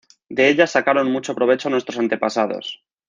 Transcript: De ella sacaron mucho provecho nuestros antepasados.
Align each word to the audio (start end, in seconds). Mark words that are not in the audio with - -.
De 0.29 0.49
ella 0.49 0.65
sacaron 0.65 1.11
mucho 1.11 1.35
provecho 1.35 1.69
nuestros 1.69 1.99
antepasados. 1.99 2.81